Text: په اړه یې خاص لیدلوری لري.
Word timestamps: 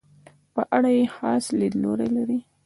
په 0.53 0.61
اړه 0.75 0.89
یې 0.97 1.05
خاص 1.15 1.43
لیدلوری 1.59 2.07
لري. 2.17 2.39